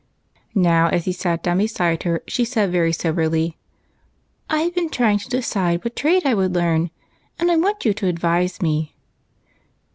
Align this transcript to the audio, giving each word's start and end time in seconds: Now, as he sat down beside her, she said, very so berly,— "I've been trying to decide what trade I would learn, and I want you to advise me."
Now, 0.55 0.87
as 0.87 1.05
he 1.05 1.11
sat 1.11 1.43
down 1.43 1.59
beside 1.59 2.01
her, 2.01 2.23
she 2.27 2.43
said, 2.43 2.71
very 2.71 2.91
so 2.91 3.13
berly,— 3.13 3.57
"I've 4.49 4.73
been 4.73 4.89
trying 4.89 5.19
to 5.19 5.29
decide 5.29 5.83
what 5.83 5.95
trade 5.95 6.25
I 6.25 6.33
would 6.33 6.55
learn, 6.55 6.89
and 7.37 7.51
I 7.51 7.57
want 7.57 7.85
you 7.85 7.93
to 7.93 8.07
advise 8.07 8.63
me." 8.63 8.95